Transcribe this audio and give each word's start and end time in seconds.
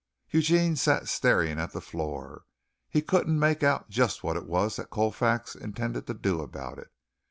Eugene 0.31 0.75
sat 0.75 1.07
staring 1.07 1.59
at 1.59 1.73
the 1.73 1.79
floor. 1.79 2.45
He 2.89 3.03
couldn't 3.03 3.37
make 3.37 3.61
out 3.61 3.87
just 3.91 4.23
what 4.23 4.35
it 4.35 4.47
was 4.47 4.77
that 4.77 4.89
Colfax 4.89 5.53
intended 5.55 6.07
to 6.07 6.15
do 6.15 6.41
about 6.41 6.79
it. 6.79 6.91